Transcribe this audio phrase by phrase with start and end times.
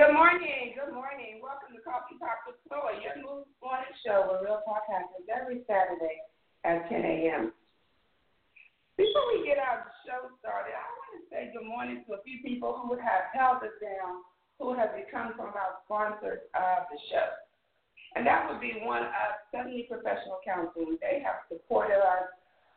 [0.00, 1.44] Good morning, good morning.
[1.44, 5.60] Welcome to Coffee Talk with Soy, your new morning show where real talk happens every
[5.68, 6.24] Saturday
[6.64, 7.52] at 10 a.m.
[8.96, 12.40] Before we get our show started, I want to say good morning to a few
[12.40, 14.24] people who have held us down,
[14.56, 17.28] who have become some of our sponsors of the show.
[18.16, 20.96] And that would be one of Southern professional counseling.
[21.04, 22.24] They have supported us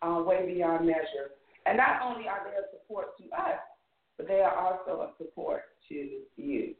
[0.03, 1.39] uh, way beyond measure.
[1.63, 3.63] And not only are they a support to us,
[4.19, 6.75] but they are also a support to you.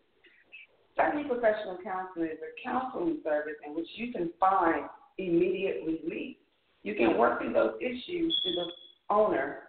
[0.96, 4.86] Certainly, professional counseling is a counseling service in which you can find
[5.18, 6.38] immediate relief.
[6.84, 8.66] You can work through those issues to the
[9.10, 9.64] owner,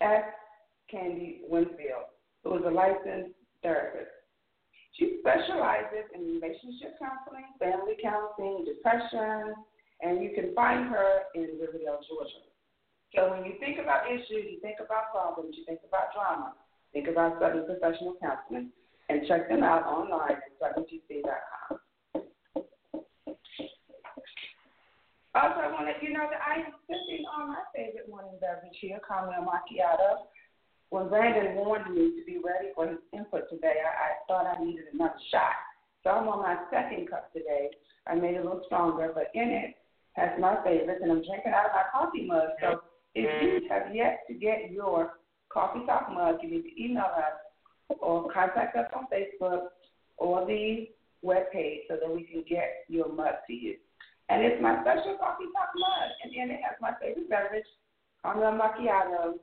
[0.00, 0.24] S.
[0.90, 2.12] Candy Winfield,
[2.44, 4.10] who is a licensed therapist.
[4.94, 9.54] She specializes in relationship counseling, family counseling, depression,
[10.00, 12.44] and you can find her in Riverdale, Georgia.
[13.14, 16.54] So when you think about issues, you think about problems, you think about drama,
[16.92, 18.70] think about Southern Professional Counseling
[19.12, 21.78] and check them out online at WGC.com.
[25.34, 28.76] Also, I want to you know that I am sipping on my favorite morning beverage
[28.80, 30.28] here, caramel macchiato.
[30.90, 34.62] When Brandon warned me to be ready for his input today, I, I thought I
[34.62, 35.56] needed another shot.
[36.04, 37.70] So I'm on my second cup today.
[38.06, 39.74] I made it a little stronger, but in it
[40.12, 42.52] has my favorites, and I'm drinking out of my coffee mug.
[42.60, 42.82] So
[43.14, 43.72] if you mm-hmm.
[43.72, 45.14] have yet to get your
[45.48, 47.40] coffee talk mug, you need to email us
[48.00, 49.68] or contact us on Facebook
[50.16, 50.88] or the
[51.22, 53.76] web page so that we can get your mug to you.
[54.28, 56.08] And it's my special coffee talk mug.
[56.24, 57.68] And then it has my favorite beverage,
[58.22, 59.38] caramel macchiato.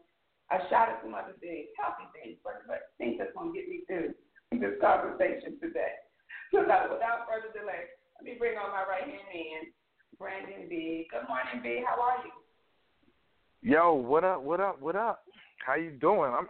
[0.50, 3.70] I shot at some other things, healthy things, but, but things that's going to get
[3.70, 4.18] me through
[4.58, 6.02] this conversation today.
[6.50, 9.70] So now, without further delay, let me bring on my right hand man,
[10.18, 11.06] Brandon B.
[11.14, 11.86] Good morning, B.
[11.86, 12.34] How are you?
[13.62, 14.42] Yo, what up?
[14.42, 14.82] What up?
[14.82, 15.22] What up?
[15.64, 16.32] How you doing?
[16.34, 16.50] I'm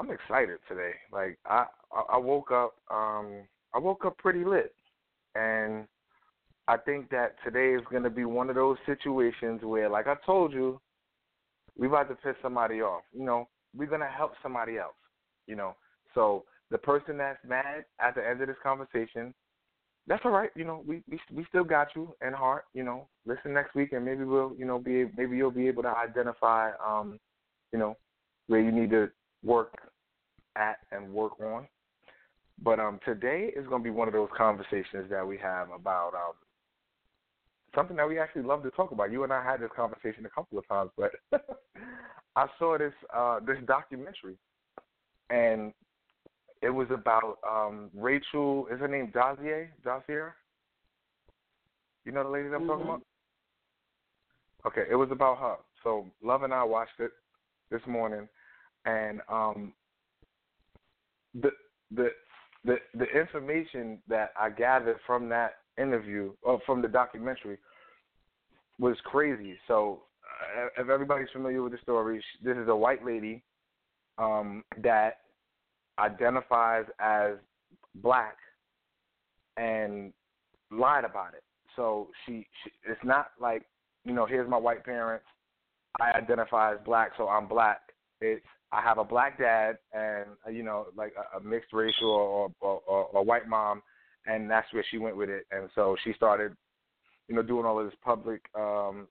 [0.00, 0.92] I'm excited today.
[1.12, 1.66] Like I
[2.10, 3.42] I woke up um
[3.74, 4.74] I woke up pretty lit,
[5.34, 5.86] and
[6.66, 10.14] I think that today is going to be one of those situations where, like I
[10.24, 10.80] told you,
[11.76, 13.02] we about to piss somebody off.
[13.12, 14.94] You know, we're going to help somebody else.
[15.46, 15.76] You know,
[16.14, 19.34] so the person that's mad at the end of this conversation,
[20.06, 20.50] that's all right.
[20.56, 22.64] You know, we we we still got you in heart.
[22.72, 25.82] You know, listen next week, and maybe we'll you know be maybe you'll be able
[25.82, 27.20] to identify um
[27.70, 27.98] you know
[28.46, 29.10] where you need to
[29.44, 29.89] work
[30.60, 31.66] at and work on.
[32.62, 36.12] But um, today is going to be one of those conversations that we have about
[36.14, 36.34] um,
[37.74, 39.10] something that we actually love to talk about.
[39.10, 41.12] You and I had this conversation a couple of times, but
[42.36, 44.36] I saw this uh, this documentary,
[45.30, 45.72] and
[46.60, 48.66] it was about um, Rachel.
[48.70, 49.72] Is her name Dozier?
[49.82, 50.34] Dozier?
[52.04, 52.70] You know the lady that I'm mm-hmm.
[52.70, 53.02] talking about?
[54.66, 55.56] Okay, it was about her.
[55.82, 57.12] So Love and I watched it
[57.70, 58.28] this morning,
[58.84, 59.72] and um,
[61.34, 61.50] the
[61.94, 62.08] the
[62.64, 67.58] the the information that I gathered from that interview or from the documentary
[68.78, 69.56] was crazy.
[69.68, 70.02] So,
[70.56, 73.42] uh, if everybody's familiar with the story, this is a white lady
[74.18, 75.18] um, that
[75.98, 77.34] identifies as
[77.96, 78.36] black
[79.56, 80.12] and
[80.70, 81.42] lied about it.
[81.76, 83.64] So she, she it's not like
[84.04, 85.26] you know, here's my white parents.
[86.00, 87.80] I identify as black, so I'm black.
[88.20, 92.10] It's I have a black dad and uh, you know like a, a mixed racial
[92.60, 93.82] or, or white mom,
[94.26, 95.46] and that's where she went with it.
[95.50, 96.56] And so she started,
[97.28, 99.08] you know, doing all of this public um,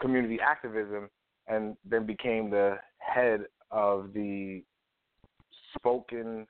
[0.00, 1.08] community activism,
[1.46, 4.62] and then became the head of the
[5.76, 6.46] Spokane,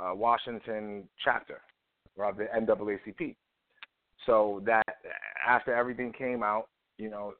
[0.00, 1.60] uh, Washington chapter
[2.18, 3.36] of the NAACP.
[4.26, 4.84] So that
[5.46, 6.68] after everything came out,
[6.98, 7.34] you know,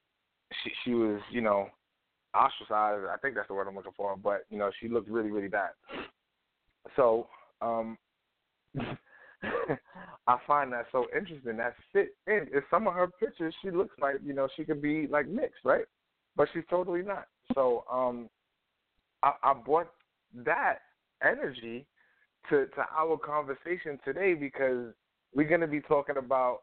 [0.62, 1.68] she she was you know
[2.38, 3.06] ostracized.
[3.12, 4.16] I think that's the word I'm looking for.
[4.16, 5.70] But you know, she looked really, really bad.
[6.96, 7.28] So,
[7.60, 7.98] um,
[8.78, 11.56] I find that so interesting.
[11.56, 12.46] That fit in.
[12.54, 15.64] In some of her pictures, she looks like you know she could be like mixed,
[15.64, 15.84] right?
[16.36, 17.26] But she's totally not.
[17.54, 18.28] So, um,
[19.22, 19.90] I, I brought
[20.44, 20.78] that
[21.22, 21.86] energy
[22.50, 24.92] to to our conversation today because
[25.34, 26.60] we're going to be talking about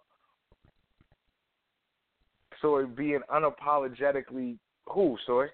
[2.62, 4.57] Soy being unapologetically
[4.88, 5.48] who, Soy?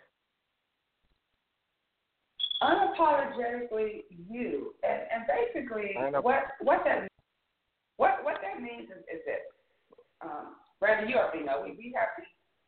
[2.61, 7.07] Unapologetically you, and and basically what what that
[7.97, 9.41] what what that means is, is this.
[10.21, 12.09] Um, Brandon, you already know we we have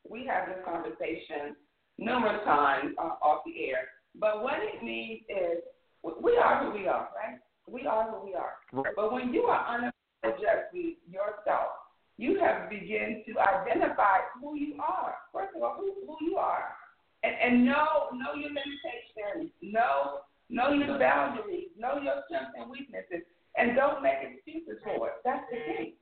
[0.10, 1.56] we have this conversation
[1.98, 3.88] numerous times uh, off the air.
[4.20, 5.64] But what it means is
[6.04, 7.40] we are who we are, right?
[7.68, 8.54] We are who we are.
[8.72, 8.94] Right.
[8.96, 11.84] But when you are unapologetically yourself,
[12.18, 15.16] you have begun to identify who you are.
[15.34, 16.66] First of all, who, who you are,
[17.24, 18.83] and, and know know your limitations,
[19.74, 20.22] know
[20.54, 23.26] know your boundaries, know your strengths and weaknesses,
[23.58, 25.18] and don't make excuses for it.
[25.26, 25.98] That's the thing.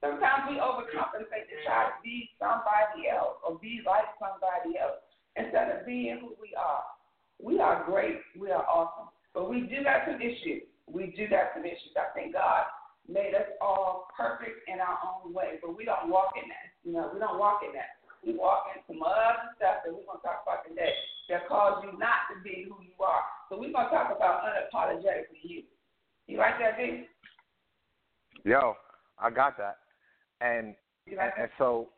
[0.00, 5.04] Sometimes we overcompensate to try to be somebody else or be like somebody else
[5.36, 6.88] instead of being who we are.
[7.36, 8.24] We are great.
[8.32, 9.12] We are awesome.
[9.36, 10.64] But we do got some issues.
[10.88, 11.92] We do got some issues.
[12.00, 12.64] I think God
[13.04, 16.72] made us all perfect in our own way, but we don't walk in that.
[16.84, 18.00] You know, we don't walk in that.
[18.24, 20.92] We walk in some other stuff that we're going to talk about today
[21.30, 23.24] that cause you not to be who you are.
[23.48, 25.62] So we're going to talk about unapologetically you.
[26.26, 27.06] You like that, D?
[28.44, 28.74] Yo,
[29.18, 29.78] I got that,
[30.40, 30.74] and
[31.06, 31.88] and, and so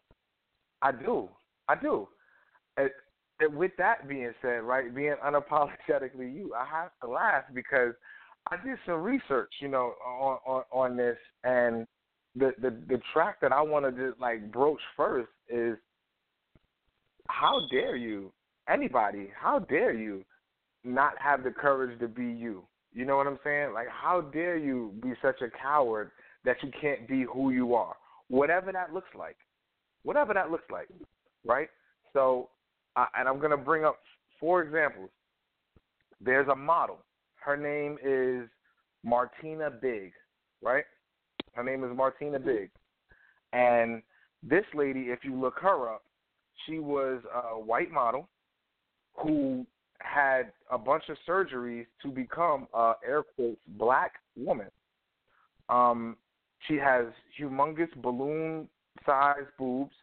[0.81, 1.29] I do,
[1.69, 2.09] I do.
[2.77, 2.91] And,
[3.41, 7.95] and with that being said, right, being unapologetically you, I have to laugh because
[8.51, 11.87] I did some research, you know, on on, on this, and
[12.35, 15.77] the, the the track that I want to just like broach first is
[17.29, 18.33] how dare you,
[18.69, 20.25] anybody, how dare you
[20.85, 22.65] not have the courage to be you?
[22.93, 23.73] You know what I'm saying?
[23.73, 26.11] Like, how dare you be such a coward
[26.45, 27.95] that you can't be who you are,
[28.29, 29.37] whatever that looks like,
[30.03, 30.89] whatever that looks like,
[31.45, 31.69] right?
[32.13, 32.51] So,
[32.97, 33.99] uh, and I'm gonna bring up
[34.41, 35.11] four examples.
[36.21, 36.99] There's a model.
[37.37, 38.49] Her name is
[39.05, 40.13] Martina Big,
[40.63, 40.85] right?
[41.55, 42.71] Her name is Martina Big,
[43.53, 44.03] and
[44.43, 46.03] this lady, if you look her up,
[46.67, 48.29] she was a white model
[49.15, 49.67] who
[50.01, 54.69] had a bunch of surgeries to become a air quotes black woman.
[55.69, 56.17] Um,
[56.69, 57.07] she has
[57.39, 58.69] humongous balloon
[59.05, 59.95] sized boobs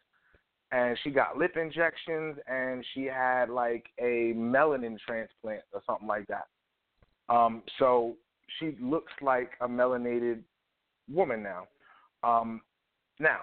[0.72, 6.26] and she got lip injections and she had like a melanin transplant or something like
[6.28, 6.46] that.
[7.28, 8.16] Um, so
[8.58, 10.40] she looks like a melanated
[11.12, 11.66] woman now.
[12.22, 12.60] Um,
[13.18, 13.40] now,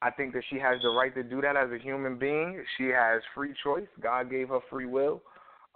[0.00, 2.64] I think that she has the right to do that as a human being.
[2.76, 3.86] She has free choice.
[4.00, 5.22] God gave her free will.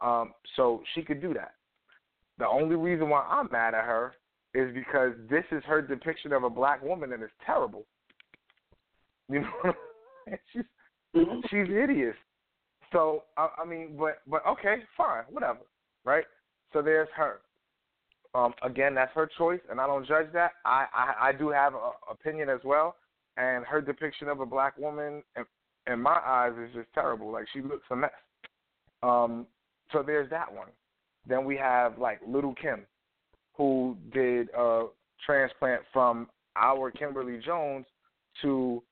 [0.02, 1.54] Um, so she could do that.
[2.38, 4.14] The only reason why I'm mad at her
[4.56, 7.84] is because this is her depiction of a black woman and it's terrible.
[9.28, 9.72] You know,
[10.52, 10.62] she's
[11.50, 12.16] she's hideous.
[12.92, 15.60] So I, I mean, but but okay, fine, whatever,
[16.04, 16.24] right?
[16.72, 17.40] So there's her.
[18.34, 20.52] Um, again, that's her choice, and I don't judge that.
[20.64, 21.80] I I, I do have an
[22.10, 22.96] opinion as well,
[23.36, 25.44] and her depiction of a black woman, in,
[25.92, 27.30] in my eyes, is just terrible.
[27.30, 28.10] Like she looks a mess.
[29.02, 29.46] Um,
[29.92, 30.68] so there's that one.
[31.28, 32.86] Then we have like Lil' Kim,
[33.56, 34.86] who did a
[35.24, 37.86] transplant from our Kimberly Jones
[38.42, 38.82] to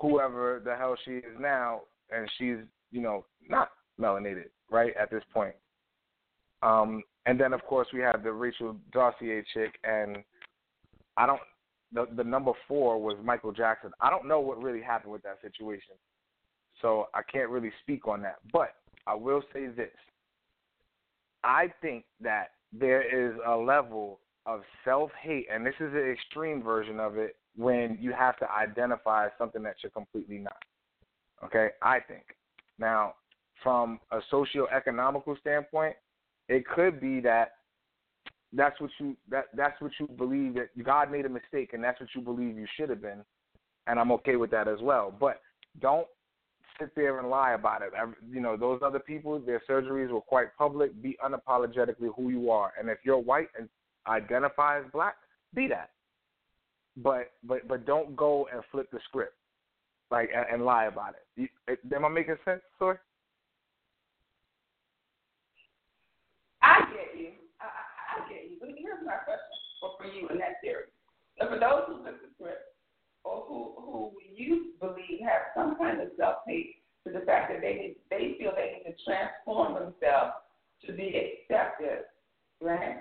[0.00, 2.56] whoever the hell she is now, and she's
[2.90, 5.54] you know not melanated right at this point.
[6.62, 10.18] Um, and then of course we have the Rachel Dossier chick, and
[11.16, 11.40] I don't.
[11.92, 13.90] The the number four was Michael Jackson.
[14.00, 15.94] I don't know what really happened with that situation,
[16.80, 18.36] so I can't really speak on that.
[18.52, 18.74] But
[19.06, 19.90] I will say this:
[21.42, 26.62] I think that there is a level of self hate, and this is an extreme
[26.62, 30.56] version of it when you have to identify something that you're completely not.
[31.44, 32.24] Okay, I think.
[32.78, 33.14] Now,
[33.62, 35.96] from a socio-economical standpoint,
[36.48, 37.52] it could be that
[38.52, 42.00] that's what you that that's what you believe that God made a mistake and that's
[42.00, 43.24] what you believe you should have been,
[43.86, 45.14] and I'm okay with that as well.
[45.18, 45.40] But
[45.80, 46.06] don't
[46.78, 47.92] sit there and lie about it.
[47.96, 51.00] Every- You know, those other people, their surgeries were quite public.
[51.02, 53.68] Be unapologetically who you are, and if you're white and
[54.06, 55.16] identify as black,
[55.54, 55.90] be that.
[56.96, 59.34] But but but don't go and flip the script,
[60.10, 61.26] like and, and lie about it.
[61.36, 61.48] You,
[61.94, 62.94] am I making sense, Soy?
[66.62, 67.30] I get you.
[67.60, 68.56] I, I, I get you.
[68.60, 70.92] But here's my question for, you in that theory.
[71.38, 72.69] So for those who took the script
[73.24, 77.60] or who who you believe have some kind of self hate to the fact that
[77.60, 80.32] they need, they feel they need to transform themselves
[80.86, 82.04] to be accepted,
[82.60, 82.98] right?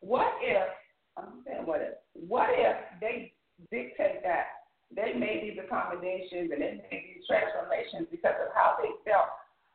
[0.00, 0.68] what if
[1.16, 3.32] I'm saying what if what if they
[3.70, 8.88] dictate that they made these accommodations and they made these transformations because of how they
[9.04, 9.28] felt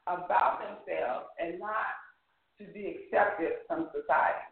[0.07, 1.99] about themselves and not
[2.57, 4.47] to be accepted from society.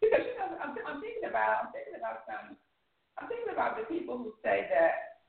[0.00, 2.56] Because you know, I'm, I'm thinking about I'm thinking about some
[3.18, 5.20] I'm thinking about the people who say that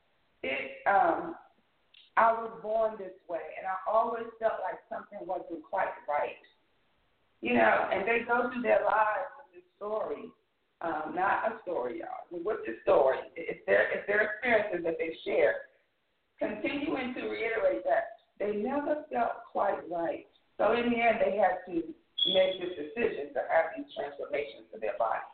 [0.44, 1.36] it um
[2.17, 6.41] I was born this way and I always felt like something wasn't quite right.
[7.41, 10.25] You know, and they go through their lives with this story.
[10.82, 12.25] Um, not a story, y'all.
[12.29, 15.70] With this story, it's their it's their experiences that they share,
[16.38, 20.25] continuing to reiterate that they never felt quite right.
[20.58, 21.82] So in the end, they had to
[22.34, 25.25] make this decision to have these transformations to their body.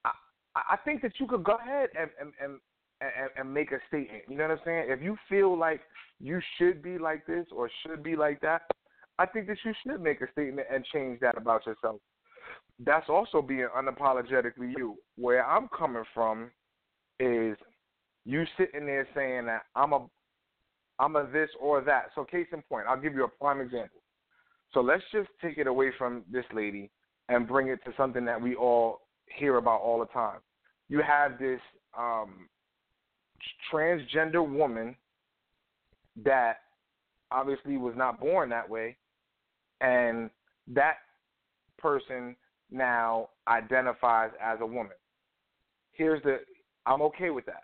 [0.06, 0.12] I
[0.56, 2.60] I think that you could go ahead and and and
[3.02, 4.24] and, and make a statement.
[4.28, 4.86] You know what I'm saying?
[4.90, 5.82] If you feel like
[6.20, 8.64] you should be like this or should be like that,
[9.18, 12.02] I think that you should make a statement and change that about yourself.
[12.80, 14.98] That's also being unapologetically you.
[15.16, 16.52] Where I'm coming from
[17.20, 17.58] is
[18.26, 20.06] you sitting there saying that I'm a
[21.00, 22.08] I'm a this or that.
[22.16, 24.02] So case in point, I'll give you a prime example.
[24.74, 26.92] So let's just take it away from this lady
[27.30, 30.40] and bring it to something that we all hear about all the time.
[30.90, 31.60] You have this
[31.98, 32.50] um,
[33.72, 34.96] transgender woman
[36.24, 36.58] that
[37.32, 38.98] obviously was not born that way,
[39.82, 40.30] and
[40.68, 40.96] that
[41.78, 42.36] person
[42.72, 44.94] now identifies as a woman.
[45.92, 46.40] Here's the
[46.86, 47.64] I'm okay with that,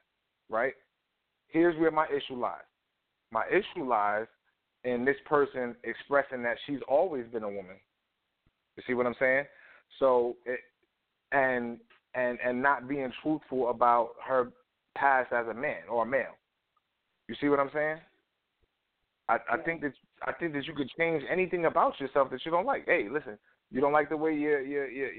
[0.50, 0.74] right?
[1.48, 2.62] Here's where my issue lies.
[3.32, 4.28] My issue lies
[4.84, 7.78] in this person expressing that she's always been a woman.
[8.76, 9.46] You see what I'm saying?
[10.00, 10.60] So it,
[11.32, 11.80] and
[12.14, 14.52] and and not being truthful about her
[14.96, 16.36] past as a man or a male.
[17.28, 17.98] You see what I'm saying?
[19.28, 19.94] I, I think that
[20.24, 22.86] I think that you could change anything about yourself that you don't like.
[22.86, 23.38] Hey, listen,
[23.72, 25.10] you don't like the way your your your,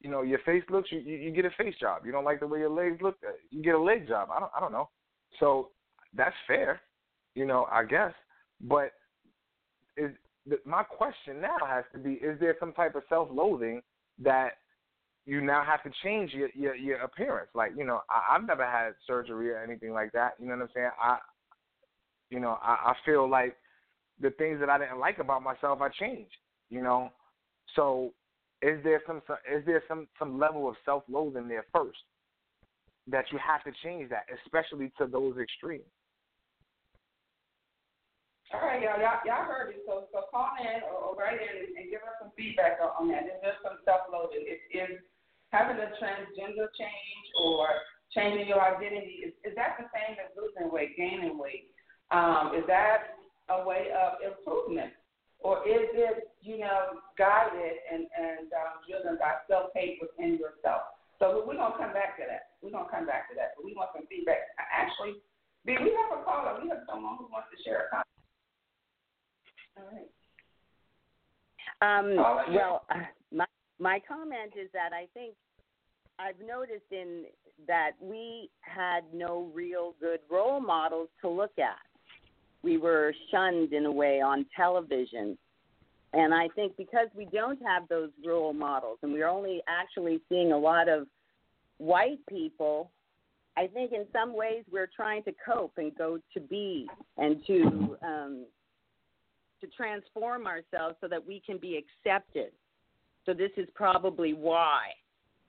[0.00, 2.02] you know your face looks, you, you you get a face job.
[2.06, 4.28] You don't like the way your legs look, uh, you get a leg job.
[4.34, 4.88] I don't I don't know.
[5.40, 5.70] So
[6.14, 6.80] that's fair,
[7.34, 7.66] you know.
[7.70, 8.12] I guess,
[8.60, 8.92] but
[9.96, 10.10] is
[10.64, 13.82] my question now has to be: Is there some type of self-loathing
[14.22, 14.52] that
[15.24, 17.50] you now have to change your your, your appearance?
[17.54, 20.32] Like you know, I, I've never had surgery or anything like that.
[20.38, 20.90] You know what I'm saying?
[21.02, 21.18] I
[22.30, 23.56] you know, I, I feel like
[24.20, 26.32] the things that I didn't like about myself, I changed.
[26.70, 27.10] You know,
[27.74, 28.12] so
[28.60, 31.98] is there some is there some some level of self loathing there first
[33.08, 35.82] that you have to change that, especially to those extremes?
[38.54, 39.80] All right, y'all, y'all, y'all heard it.
[39.88, 43.24] So, so call in or, or write in and, give us some feedback on that.
[43.24, 44.44] Is there some self-loathing?
[44.44, 45.00] Is, is
[45.56, 47.64] having a transgender change or
[48.12, 51.72] changing your identity is, is that the same as losing weight, gaining weight?
[52.12, 53.16] Um, is that
[53.48, 54.92] a way of improvement?
[55.42, 60.94] Or is it, you know, guided and, and um, driven by self hate within yourself?
[61.18, 62.54] So we're going to come back to that.
[62.62, 63.54] We're going to come back to that.
[63.58, 64.54] But we want some feedback.
[64.58, 65.18] Actually,
[65.66, 66.58] we have a caller.
[66.62, 68.12] We have someone who wants to share a comment.
[69.78, 70.10] All right.
[71.82, 72.16] Um,
[72.54, 73.46] well, uh, my
[73.78, 75.34] my comment is that I think
[76.18, 77.24] I've noticed in
[77.66, 81.78] that we had no real good role models to look at
[82.62, 85.36] we were shunned in a way on television.
[86.12, 90.52] And I think because we don't have those role models and we're only actually seeing
[90.52, 91.06] a lot of
[91.78, 92.90] white people,
[93.56, 97.96] I think in some ways we're trying to cope and go to be and to
[98.02, 98.46] um,
[99.60, 102.50] to transform ourselves so that we can be accepted.
[103.24, 104.88] So this is probably why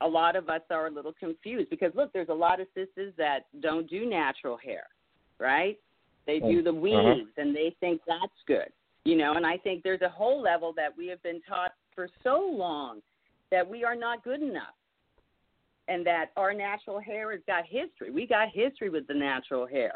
[0.02, 3.14] a lot of us are a little confused because look, there's a lot of sisters
[3.18, 4.84] that don't do natural hair,
[5.40, 5.78] right?
[6.26, 7.42] They do the weaves uh-huh.
[7.42, 8.70] and they think that's good.
[9.06, 12.08] You know, and I think there's a whole level that we have been taught for
[12.24, 13.02] so long
[13.52, 14.76] that we are not good enough.
[15.90, 18.10] And that our natural hair has got history.
[18.10, 19.92] We got history with the natural hair.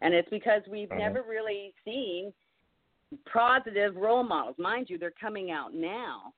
[0.00, 1.00] And it's because we've uh-huh.
[1.00, 2.32] never really seen
[3.32, 4.54] positive role models.
[4.58, 6.32] Mind you, they're coming out now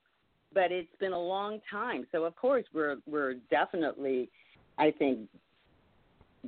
[0.56, 2.06] but it's been a long time.
[2.10, 4.30] So of course we're we're definitely,
[4.78, 5.28] I think,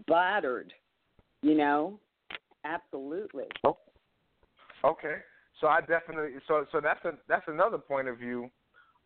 [0.08, 0.72] battered.
[1.42, 2.00] You know,
[2.68, 3.46] absolutely.
[3.64, 3.78] Oh,
[4.84, 5.16] okay.
[5.60, 8.48] So I definitely so so that's a that's another point of view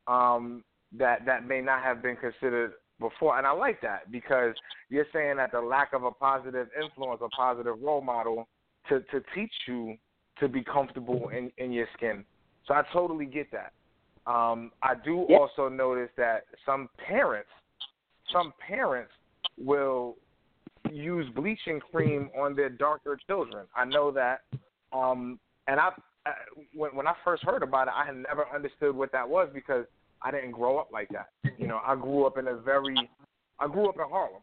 [0.06, 0.64] um,
[0.96, 4.54] that that may not have been considered before, and I like that because
[4.90, 8.48] you're saying that the lack of a positive influence, a positive role model
[8.88, 9.96] to to teach you
[10.40, 12.24] to be comfortable in in your skin.
[12.66, 13.72] So I totally get that.
[14.30, 15.40] Um, I do yep.
[15.40, 17.48] also notice that some parents,
[18.32, 19.10] some parents
[19.58, 20.16] will
[20.92, 23.66] use bleaching cream on their darker children.
[23.76, 24.42] I know that,
[24.92, 25.90] um, and I
[26.74, 29.86] when when I first heard about it, I had never understood what that was because
[30.22, 31.28] I didn't grow up like that.
[31.58, 32.96] You know, I grew up in a very,
[33.58, 34.42] I grew up in Harlem,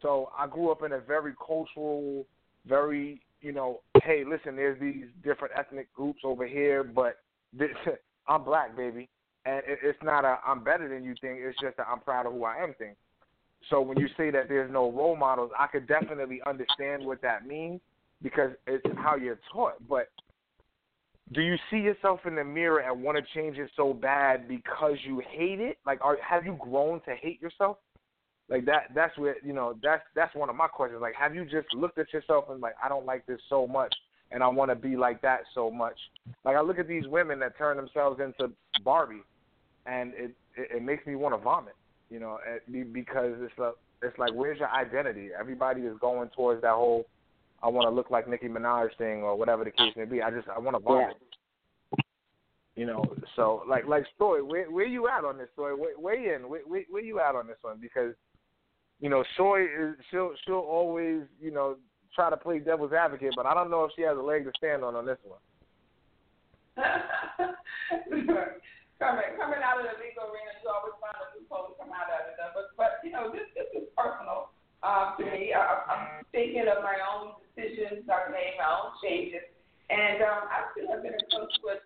[0.00, 2.26] so I grew up in a very cultural,
[2.66, 7.18] very you know, hey, listen, there's these different ethnic groups over here, but
[7.56, 7.70] this,
[8.28, 9.08] I'm black, baby,
[9.44, 11.40] and it, it's not a I'm better than you thing.
[11.40, 12.94] It's just that I'm proud of who I am thing.
[13.70, 17.46] So when you say that there's no role models, I could definitely understand what that
[17.46, 17.80] means
[18.22, 19.74] because it's how you're taught.
[19.88, 20.08] But
[21.32, 24.96] do you see yourself in the mirror and want to change it so bad because
[25.04, 25.78] you hate it?
[25.84, 27.76] Like, are have you grown to hate yourself?
[28.48, 28.94] Like that.
[28.94, 29.76] That's where you know.
[29.82, 31.02] That's that's one of my questions.
[31.02, 33.94] Like, have you just looked at yourself and like, I don't like this so much,
[34.30, 35.98] and I want to be like that so much.
[36.44, 38.50] Like, I look at these women that turn themselves into
[38.82, 39.22] Barbie,
[39.84, 41.74] and it it, it makes me want to vomit.
[42.10, 45.30] You know, eh, because it's like it's like, where's your identity?
[45.38, 47.06] Everybody is going towards that whole
[47.62, 50.22] I want to look like Nicki Minaj thing or whatever the case may be.
[50.22, 51.16] I just I want to vomit.
[51.16, 51.24] Yeah.
[52.76, 55.74] You know, so like like Soy, where where you at on this story?
[55.98, 57.78] Weigh, in, where, where where you at on this one?
[57.80, 58.14] Because
[59.00, 61.76] you know, Soy is she'll she'll always you know
[62.14, 64.52] try to play devil's advocate, but I don't know if she has a leg to
[64.56, 65.40] stand on on this one.
[68.98, 72.10] coming coming out of the legal arena, you always find a loophole to come out
[72.10, 72.38] of it.
[72.54, 74.50] But but you know, this this is personal
[74.82, 75.54] um, to me.
[75.54, 78.06] I, I'm thinking of my own decisions.
[78.06, 79.46] I've made my own changes.
[79.90, 81.80] And um, I still have been in touch with,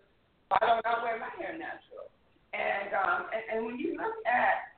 [0.50, 2.10] I don't know, wear my hair natural.
[2.52, 4.74] And, um, and, and when you look at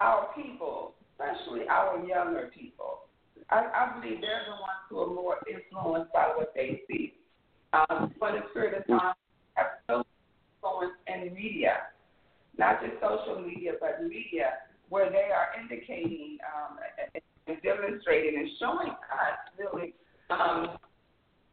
[0.00, 3.06] our people, especially our younger people,
[3.50, 7.14] I, I believe they're the ones who are more influenced by what they see.
[7.74, 9.14] Um, for the period of time,
[9.54, 10.02] have so
[10.56, 11.92] influence in media,
[12.56, 16.78] not just social media, but media, where they are indicating um,
[17.46, 19.92] and demonstrating and showing us really
[20.30, 20.78] um,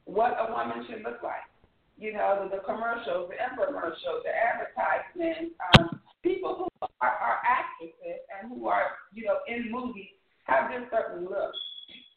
[0.06, 1.44] what a woman should look like.
[1.98, 8.24] You know, the, the commercials, the infomercials, the advertisements, um, people who are, are actresses
[8.40, 11.52] and who are, you know, in movies have this certain look.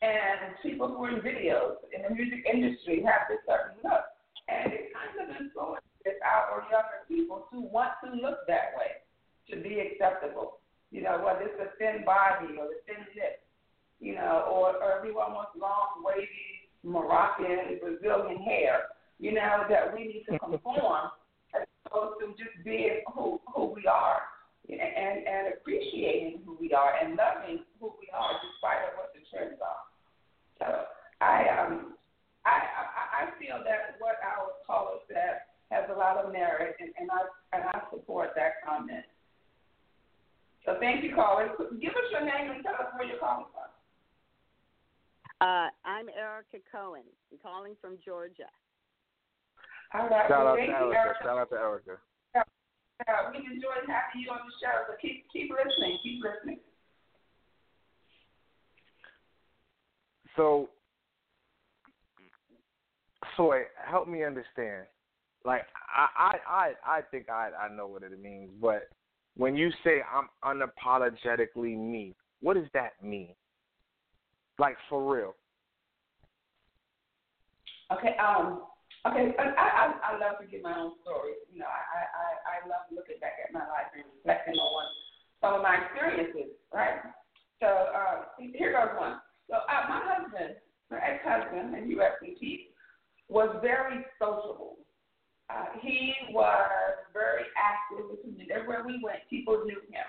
[0.00, 4.06] And people who are in videos in the music industry have this certain look.
[4.46, 9.02] And it kind of influences our younger people to want to look that way,
[9.50, 10.62] to be acceptable.
[10.90, 13.42] You know, whether it's a thin body or the thin lips
[14.00, 20.06] you know, or, or everyone wants long, wavy Moroccan, Brazilian hair, you know, that we
[20.06, 21.10] need to conform
[21.54, 24.22] as opposed to just being who, who we are
[24.68, 24.80] and,
[25.26, 29.58] and appreciating who we are and loving who we are despite of what the trends
[29.58, 29.84] are.
[30.58, 30.66] So
[31.20, 31.94] I um
[32.46, 36.90] I, I, I feel that what our caller said has a lot of merit and,
[36.98, 39.04] and I and I support that comment.
[40.64, 41.48] So thank you, caller.
[41.80, 43.68] Give us your name and tell us where you're calling from.
[45.40, 47.06] Uh, I'm Erica Cohen.
[47.30, 48.50] I'm calling from Georgia.
[49.94, 50.26] All right.
[50.28, 50.98] Shout well, out to Erica.
[50.98, 51.18] Erica.
[51.22, 51.96] Shout out to Erica.
[52.34, 54.82] Yeah, we enjoyed having you on the show.
[54.88, 55.98] So keep keep listening.
[56.02, 56.58] Keep listening.
[60.34, 60.68] So,
[63.38, 64.86] Soy, help me understand.
[65.44, 65.62] Like
[65.96, 68.88] I, I, I, think I, I know what it means, but
[69.36, 73.34] when you say I'm unapologetically me, what does that mean?
[74.58, 75.34] Like for real.
[77.92, 78.16] Okay.
[78.18, 78.62] Um.
[79.06, 79.32] Okay.
[79.38, 81.38] I I I love to give my own story.
[81.52, 82.26] You know, I I
[82.58, 84.86] I love looking back at my life and reflecting on
[85.40, 86.58] some of my experiences.
[86.74, 86.98] Right.
[87.62, 89.20] So uh, here goes one.
[89.48, 90.56] So uh, my husband,
[90.90, 92.66] my ex-husband, and you rest in peace,
[93.28, 94.76] was very sociable.
[95.48, 98.48] Uh, he was very active with me.
[98.52, 100.08] Everywhere we went, people knew him.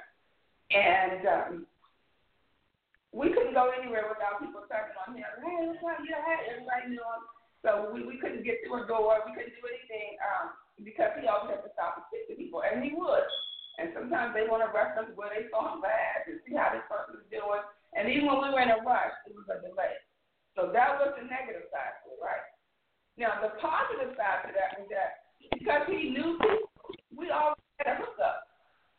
[0.72, 1.52] And um,
[3.12, 5.32] we couldn't go anywhere without people tapping on him.
[5.40, 6.04] Hey, what's up?
[6.04, 7.24] Yeah, hey, everybody knew him.
[7.64, 9.20] So we, we couldn't get through a door.
[9.26, 12.64] We couldn't do anything um, because he always had to stop and speak to people,
[12.64, 13.28] and he would.
[13.80, 16.76] And sometimes they want to rush us where they saw him last and see how
[16.76, 17.64] this person is doing.
[17.96, 19.96] And even when we were in a rush, it was a delay.
[20.60, 21.88] So that was the negative side to?
[23.20, 26.72] Now the positive side to that was that because he knew people.
[27.12, 27.52] We all
[27.84, 28.48] had a hookup.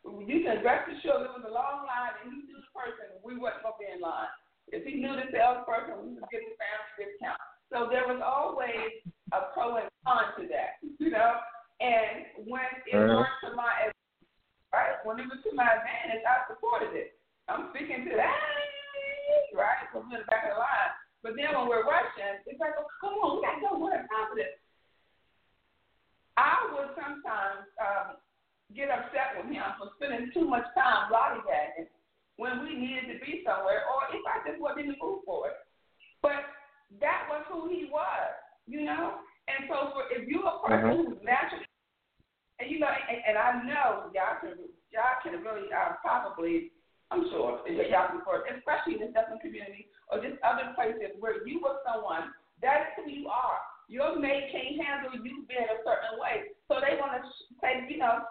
[0.05, 3.17] You can rest assured there was a long line, and he knew the person.
[3.25, 4.29] We wasn't gonna be in line.
[4.69, 7.41] If he knew the salesperson, we was getting family discount.
[7.73, 9.01] So there was always
[9.33, 11.41] a pro and con to that, you know.
[11.81, 13.17] And when it Mhm.
[13.17, 13.89] worked to my
[14.71, 17.17] right, when it was to my advantage, I supported it.
[17.49, 18.37] I'm speaking to that,
[19.53, 19.89] right?
[19.95, 20.93] In the back of the line.
[21.21, 23.77] But then when we're rushing, it's like, oh, come on, we got to go.
[23.77, 24.57] We're confident.
[26.37, 28.17] I would sometimes um,
[28.73, 31.91] get upset with him for spending too much time lollygagging
[32.41, 35.53] when we needed to be somewhere, or if I just wasn't in the mood for
[35.53, 35.57] it.
[36.25, 36.41] But
[36.99, 38.33] that was who he was,
[38.65, 39.21] you know.
[39.45, 41.69] And so, for, if you're a person who's naturally,
[42.57, 44.57] and you know, and, and I know y'all can,
[44.89, 46.71] y'all can really uh, probably,
[47.11, 51.19] I'm sure that y'all can, for, especially in the Dublin community or just other places
[51.19, 52.31] where you were someone
[52.63, 53.59] that is who you are.
[53.91, 57.21] Your mate can't handle you being a certain way, so they want to
[57.59, 58.23] say, you know,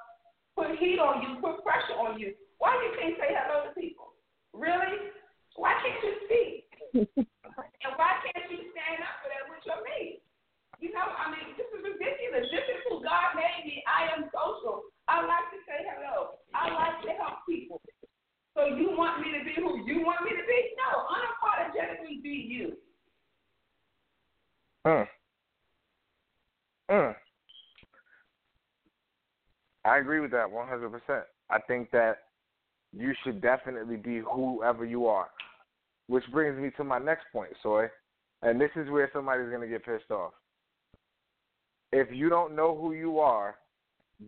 [0.56, 2.32] put heat on you, put pressure on you.
[2.56, 4.16] Why you can't say hello to people?
[4.56, 5.12] Really?
[5.60, 6.64] Why can't you speak?
[7.84, 10.24] and why can't you stand up for that with your mate?
[10.80, 12.48] You know, I mean, this is ridiculous.
[12.48, 13.84] This is who God made me.
[13.84, 14.88] I am social.
[15.12, 16.40] I like to say hello.
[16.56, 17.84] I like to help people.
[18.54, 20.70] So you want me to be who you want me to be?
[20.76, 22.72] No, unapologetically be you.
[24.86, 25.06] Mm.
[26.90, 27.14] Mm.
[29.84, 31.22] I agree with that 100%.
[31.50, 32.18] I think that
[32.92, 35.28] you should definitely be whoever you are.
[36.08, 37.86] Which brings me to my next point, Soy.
[38.42, 40.32] And this is where somebody's going to get pissed off.
[41.92, 43.56] If you don't know who you are,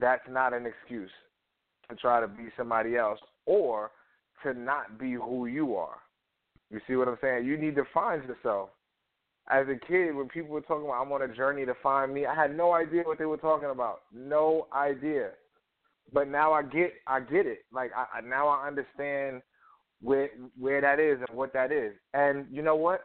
[0.00, 1.10] that's not an excuse
[1.88, 3.90] to try to be somebody else or
[4.44, 5.98] to not be who you are.
[6.70, 7.46] You see what I'm saying?
[7.46, 8.70] You need to find yourself
[9.50, 12.26] as a kid, when people were talking about I'm on a journey to find me,
[12.26, 14.02] I had no idea what they were talking about.
[14.12, 15.30] No idea.
[16.12, 17.64] But now I get I get it.
[17.72, 19.42] Like I, I now I understand
[20.00, 20.28] where
[20.58, 21.92] where that is and what that is.
[22.14, 23.02] And you know what?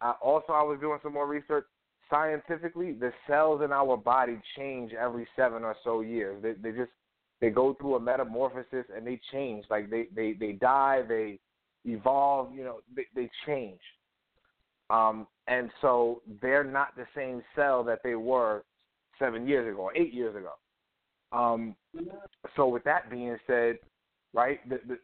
[0.00, 1.64] I, also, I was doing some more research.
[2.08, 6.40] Scientifically, the cells in our body change every seven or so years.
[6.42, 6.92] They they just
[7.40, 9.64] they go through a metamorphosis and they change.
[9.70, 11.38] Like they they they die, they
[11.84, 12.54] evolve.
[12.54, 13.80] You know, they they change.
[14.88, 18.64] Um, and so they're not the same cell that they were
[19.18, 20.52] seven years ago, or eight years ago.
[21.32, 21.74] Um,
[22.54, 23.78] so with that being said,
[24.32, 24.98] right, the, the,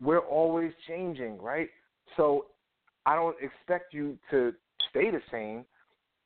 [0.00, 1.68] we're always changing, right?
[2.16, 2.46] So
[3.06, 4.52] I don't expect you to
[4.90, 5.64] stay the same,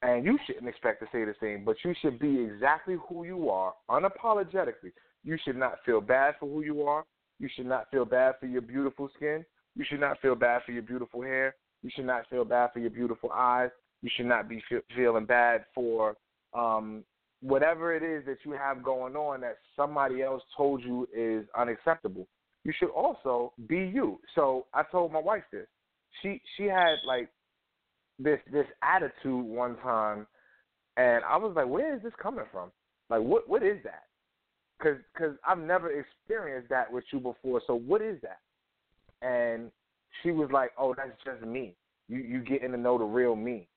[0.03, 3.51] and you shouldn't expect to stay the same, but you should be exactly who you
[3.51, 4.93] are, unapologetically.
[5.25, 7.05] You should not feel bad for who you are.
[7.39, 9.45] You should not feel bad for your beautiful skin.
[9.75, 11.55] You should not feel bad for your beautiful hair.
[11.83, 13.71] You should not feel bad for your beautiful eyes.
[14.03, 16.17] You should not be fe- feeling bad for
[16.55, 17.05] um,
[17.41, 22.27] whatever it is that you have going on that somebody else told you is unacceptable.
[22.65, 24.21] You should also be you.
[24.35, 25.67] So I told my wife this.
[26.23, 27.29] She she had like
[28.19, 30.27] this this attitude one time,
[30.97, 32.71] and I was like, where is this coming from?
[33.11, 34.05] Like what what is that?
[34.83, 37.61] Because cause I've never experienced that with you before.
[37.67, 38.41] So what is that?
[39.27, 39.71] And
[40.23, 41.75] she was like, "Oh, that's just me.
[42.09, 43.69] You you getting to know the real me."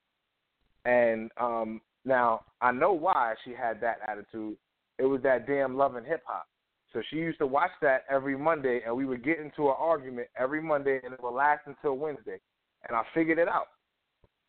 [0.86, 4.58] And um now I know why she had that attitude.
[4.98, 6.48] It was that damn love and hip hop.
[6.94, 10.30] So she used to watch that every Monday, and we would get into an argument
[10.40, 12.40] every Monday, and it would last until Wednesday.
[12.88, 13.68] And I figured it out.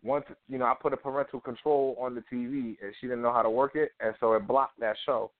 [0.04, 3.32] Once you know, I put a parental control on the TV, and she didn't know
[3.32, 5.32] how to work it, and so it blocked that show,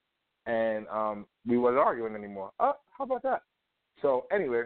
[0.46, 2.50] and um we wasn't arguing anymore.
[2.60, 3.42] Oh, how about that?
[4.02, 4.62] So anyway,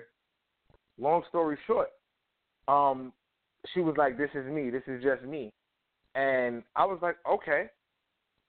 [0.98, 1.88] long story short,
[2.68, 3.12] um,
[3.72, 4.70] she was like, "This is me.
[4.70, 5.52] This is just me,"
[6.14, 7.66] and I was like, "Okay,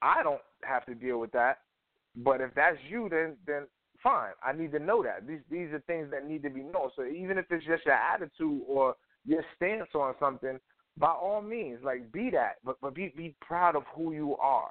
[0.02, 1.60] I don't have to deal with that,
[2.16, 3.68] but if that's you, then then
[4.02, 4.34] fine.
[4.44, 5.28] I need to know that.
[5.28, 6.90] These these are things that need to be known.
[6.96, 10.60] So even if it's just your attitude or your stance on something,
[10.98, 14.70] by all means, like be that, but but be be proud of who you are.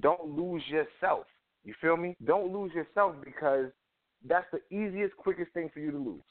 [0.00, 1.26] Don't lose yourself.
[1.64, 2.16] You feel me?
[2.24, 3.66] Don't lose yourself because
[4.28, 6.22] that's the easiest, quickest thing for you to lose.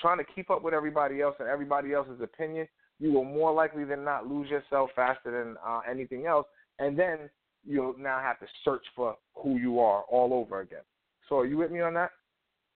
[0.00, 2.66] Trying to keep up with everybody else and everybody else's opinion,
[2.98, 6.46] you will more likely than not lose yourself faster than uh, anything else,
[6.78, 7.30] and then
[7.66, 10.82] you'll now have to search for who you are all over again.
[11.28, 12.10] So, are you with me on that,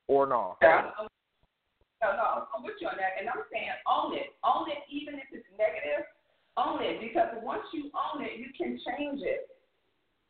[0.09, 0.57] or no?
[0.61, 0.91] Yeah.
[2.03, 4.35] No, no, I'm with you on that, and I'm saying own it.
[4.43, 6.05] Own it, even if it's negative.
[6.59, 9.47] Own it, because once you own it, you can change it.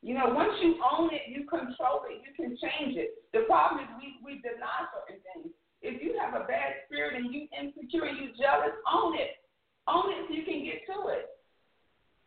[0.03, 2.19] You know, once you own it, you control it.
[2.27, 3.23] You can change it.
[3.31, 5.55] The problem is we we deny certain things.
[5.79, 9.39] If you have a bad spirit and you insecure and you jealous, own it.
[9.87, 11.31] Own it so you can get to it.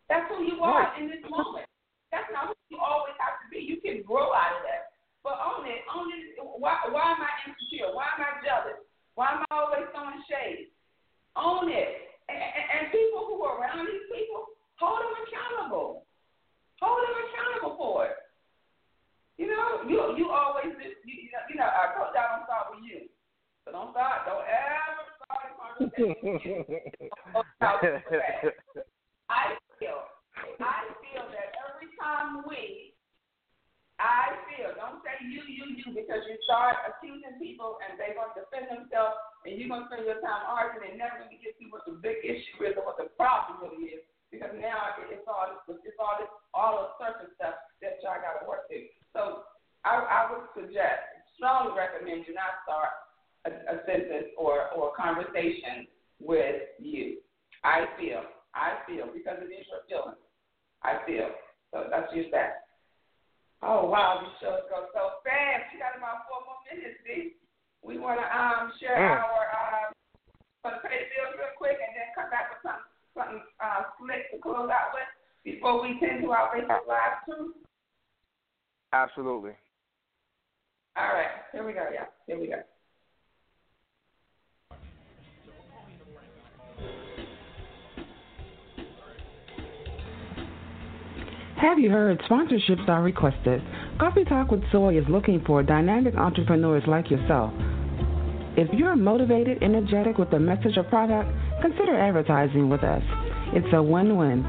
[0.08, 1.04] That's who you are Right.
[1.04, 1.68] in this moment.
[2.08, 3.60] That's not who you always have to be.
[3.60, 4.96] you can grow out of that.
[5.20, 6.40] But own it, own it.
[6.40, 7.92] Why, why am I insecure?
[7.92, 8.80] Why am I jealous?
[9.20, 10.72] Why am I always throwing shade?
[11.36, 12.08] Own it.
[12.32, 14.48] And, and, and people who are around these people,
[14.80, 16.05] hold them accountable.
[16.80, 18.16] Hold them accountable for it.
[19.36, 22.72] You know, you you always you, you know you know I told y'all don't start
[22.72, 23.08] with you.
[23.64, 26.62] So don't start, don't ever start a conversation.
[29.28, 30.06] I feel
[30.62, 32.94] I feel that every time we
[33.96, 38.28] I feel, don't say you, you, you, because you start accusing people and they're going
[38.36, 39.16] to defend themselves
[39.48, 41.88] and you're going to spend your time arguing and never going to get to what
[41.88, 44.04] the big issue is or what the problem really is.
[44.30, 48.48] Because now it's all it's all this all the surface stuff that y'all got to
[48.48, 48.90] work through.
[49.14, 49.46] So
[49.86, 50.98] I, I would suggest,
[51.38, 52.90] strongly recommend you not start
[53.46, 55.86] a, a sentence or or a conversation
[56.18, 57.22] with you.
[57.62, 58.22] I feel,
[58.54, 60.18] I feel, because it is your feeling.
[60.82, 61.30] I feel.
[61.70, 62.66] So that's just that.
[63.62, 65.70] Oh wow, these shows go so fast.
[65.70, 67.38] We got about four more minutes, see?
[67.82, 69.22] We wanna um share mm.
[69.22, 69.94] our um
[70.82, 72.85] pay the bills real quick and then come back with something
[73.16, 75.08] something uh slick to close out with
[75.44, 77.54] before we tend to our Facebook live too.
[78.92, 79.52] Absolutely.
[80.96, 82.06] All right, here we go, yeah.
[82.26, 82.62] Here we go.
[91.60, 92.20] Have you heard?
[92.30, 93.62] Sponsorships are requested.
[93.98, 97.52] Coffee Talk with Soy is looking for dynamic entrepreneurs like yourself.
[98.58, 101.30] If you're motivated, energetic with a message or product,
[101.62, 103.02] consider advertising with us.
[103.54, 104.44] It's a win win.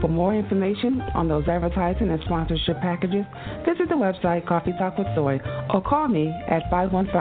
[0.00, 3.26] For more information on those advertising and sponsorship packages,
[3.66, 5.38] visit the website Coffee Talk with Soy
[5.74, 7.12] or call me at 515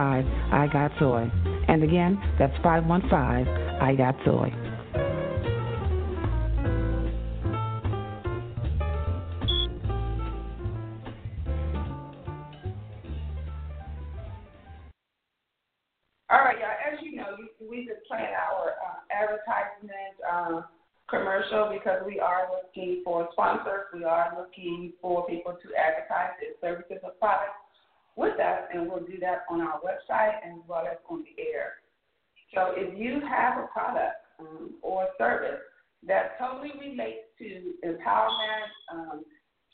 [0.52, 1.30] I Got Soy.
[1.68, 3.12] And again, that's 515
[3.82, 4.69] I Got Soy.
[21.10, 23.90] Commercial because we are looking for sponsors.
[23.94, 27.58] We are looking for people to advertise their services or products
[28.16, 31.74] with us, and we'll do that on our website as well as on the air.
[32.54, 35.62] So if you have a product um, or service
[36.08, 39.24] that totally relates to empowerment, um,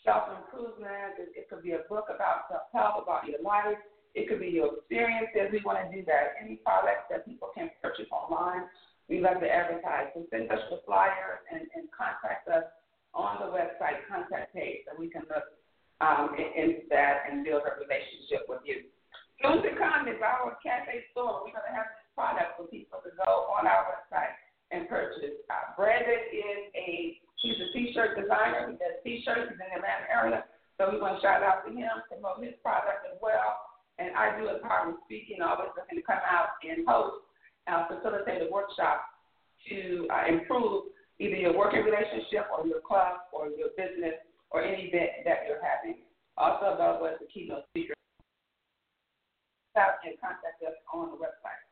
[0.04, 3.78] self improvement, it, it could be a book about self help, about your life,
[4.16, 5.52] it could be your experiences.
[5.52, 6.40] We want to do that.
[6.42, 8.72] Any products that people can purchase online
[9.08, 10.10] we love to advertise.
[10.14, 12.66] So send us the flyer and, and contact us
[13.14, 15.46] on the website contact page so we can look
[16.02, 18.90] um, into that and build a relationship with you.
[19.44, 21.46] Soon to come is our cafe store.
[21.46, 24.34] We're going to have this product for people to go on our website
[24.72, 25.38] and purchase.
[25.48, 28.74] Uh, Brandon is a he's a t-shirt designer.
[28.74, 29.54] He does t-shirts.
[29.54, 30.40] He's in the Atlanta area,
[30.80, 33.65] so we want to shout out to him, promote his product as well.
[33.98, 37.24] And I do empowerment speaking, all always looking to come out and host
[37.68, 39.08] uh, facilitate a workshop
[39.70, 44.20] to uh, improve either your working relationship or your club or your business
[44.52, 46.04] or any event that you're having.
[46.38, 47.96] Also, available as a keynote speaker.
[49.80, 51.64] Out and contact us on the website.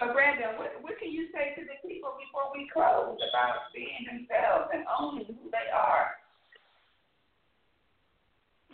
[0.00, 4.04] So, Brandon, what, what can you say to the people before we close about being
[4.08, 6.16] themselves and owning who they are?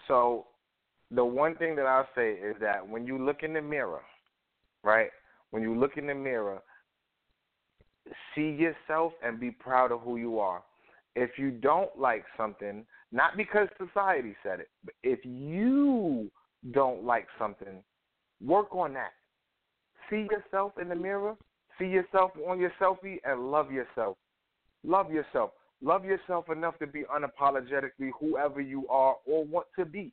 [0.06, 0.47] So,
[1.10, 4.02] the one thing that I'll say is that when you look in the mirror,
[4.82, 5.10] right,
[5.50, 6.60] when you look in the mirror,
[8.34, 10.62] see yourself and be proud of who you are.
[11.16, 16.30] If you don't like something, not because society said it, but if you
[16.72, 17.82] don't like something,
[18.44, 19.12] work on that.
[20.10, 21.36] See yourself in the mirror,
[21.78, 24.16] see yourself on your selfie, and love yourself.
[24.84, 25.50] Love yourself.
[25.82, 30.12] Love yourself enough to be unapologetically whoever you are or want to be.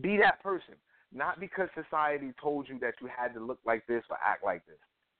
[0.00, 0.74] Be that person.
[1.12, 4.66] Not because society told you that you had to look like this or act like
[4.66, 4.76] this.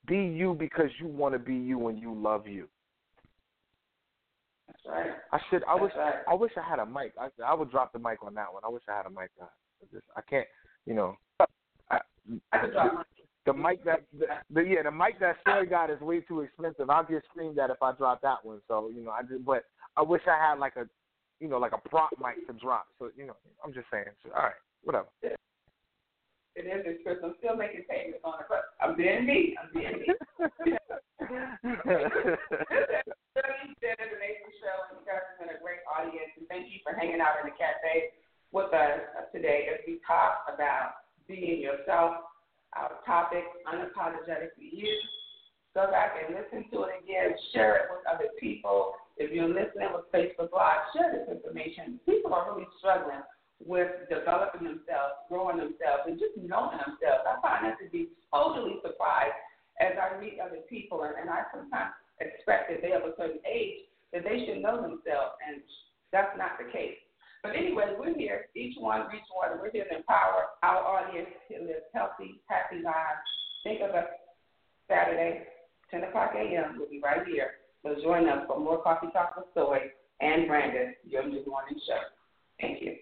[0.07, 2.69] Be you because you want to be you and you love you.
[4.67, 5.11] That's right.
[5.33, 5.65] I should.
[5.65, 5.93] I That's wish.
[5.97, 6.15] Right.
[6.29, 7.15] I wish I had a mic.
[7.19, 8.63] I, I would drop the mic on that one.
[8.65, 9.31] I wish I had a mic.
[9.41, 9.47] I
[9.93, 10.05] just.
[10.17, 10.47] I can't.
[10.87, 11.17] You know.
[11.91, 11.99] I,
[12.53, 13.07] I could drop
[13.49, 16.91] the mic that the, the yeah the mic that Sherry got is way too expensive.
[16.91, 18.61] I'll get screamed at if I drop that one.
[18.69, 19.65] So you know I just but
[19.97, 20.87] I wish I had like a
[21.41, 22.87] you know like a prop mic to drop.
[22.99, 24.05] So you know I'm just saying.
[24.23, 25.09] So, all right, whatever.
[26.59, 27.23] It is expensive.
[27.23, 29.55] I'm still making payments on it, but I'm being me.
[29.55, 30.11] I'm being me.
[30.11, 30.75] this
[33.95, 36.35] is an April show, and you guys have been a great audience.
[36.35, 38.11] And thank you for hanging out in the cafe
[38.51, 42.27] with us today as we talk about being yourself.
[42.75, 44.99] Our topic, unapologetically you.
[45.79, 47.39] Go back and listen to it again.
[47.55, 48.99] Share it with other people.
[49.17, 52.01] If you're listening with Facebook Live, share this information.
[52.03, 53.23] People are really struggling
[53.65, 57.27] with developing themselves, growing themselves, and just knowing themselves.
[57.27, 59.35] I find that to be totally surprised
[59.81, 63.43] as I meet other people, and, and I sometimes expect that they have a certain
[63.47, 65.61] age that they should know themselves, and
[66.13, 66.97] that's not the case.
[67.43, 69.59] But anyway, we're here, each one, each one.
[69.61, 73.23] We're here to empower our audience to live healthy, happy lives.
[73.63, 74.07] Think of us
[74.89, 75.45] Saturday,
[75.91, 76.77] 10 o'clock a.m.
[76.79, 77.53] We'll be right here.
[77.83, 79.79] So join us for more Coffee Talk with Soy
[80.21, 82.01] and Brandon, your new morning show.
[82.61, 82.97] Thank you.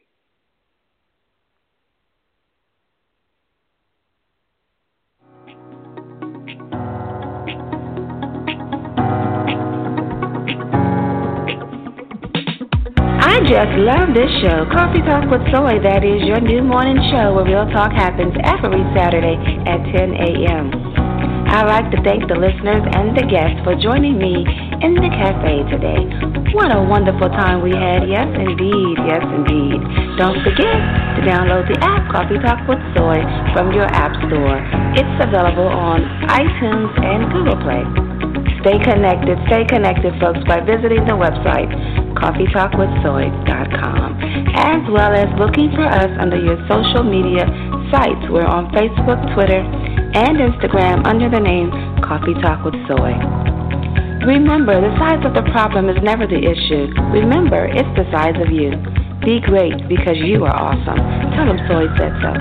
[13.37, 15.77] I just love this show, Coffee Talk with Soy.
[15.85, 19.37] That is your new morning show where real talk happens every Saturday
[19.68, 20.72] at 10 a.m.
[21.44, 24.40] I'd like to thank the listeners and the guests for joining me
[24.81, 26.01] in the cafe today.
[26.57, 28.09] What a wonderful time we had.
[28.09, 28.96] Yes, indeed.
[29.05, 29.85] Yes, indeed.
[30.16, 30.81] Don't forget
[31.20, 33.20] to download the app Coffee Talk with Soy
[33.53, 34.64] from your app store.
[34.96, 36.01] It's available on
[36.33, 38.15] iTunes and Google Play.
[38.66, 41.70] Stay connected, stay connected, folks, by visiting the website
[42.18, 44.09] coffeetalkwithsoy.com,
[44.59, 47.46] as well as looking for us under your social media
[47.94, 48.26] sites.
[48.26, 51.70] We're on Facebook, Twitter, and Instagram under the name
[52.02, 53.14] Coffee Talk with Soy.
[54.26, 56.90] Remember, the size of the problem is never the issue.
[57.14, 58.74] Remember, it's the size of you.
[59.22, 60.98] Be great because you are awesome.
[61.38, 62.35] Tell them Soy said so.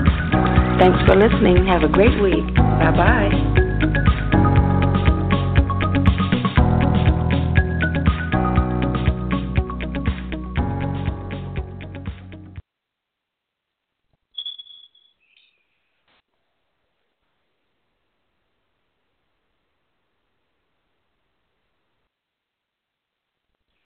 [0.82, 1.70] Thanks for listening.
[1.70, 2.50] Have a great week.
[2.82, 3.75] Bye bye.